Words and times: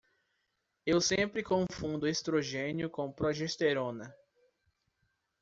Eu 0.83 0.99
sempre 0.99 1.43
confundo 1.43 2.07
estrogênio 2.07 2.89
com 2.89 3.11
progesterona. 3.11 4.11